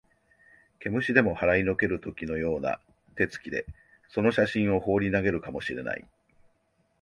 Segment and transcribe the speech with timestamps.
[0.79, 2.79] 毛虫でも払いのける時のような
[3.15, 3.67] 手つきで、
[4.09, 6.03] その写真をほうり投げるかも知れない